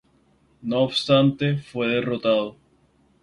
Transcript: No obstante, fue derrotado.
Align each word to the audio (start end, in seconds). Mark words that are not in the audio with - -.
No 0.63 0.79
obstante, 0.79 1.57
fue 1.57 1.87
derrotado. 1.87 2.57